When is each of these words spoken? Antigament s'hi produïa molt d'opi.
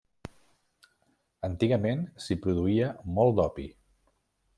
Antigament 1.47 2.01
s'hi 2.25 2.39
produïa 2.47 2.89
molt 3.19 3.37
d'opi. 3.41 3.67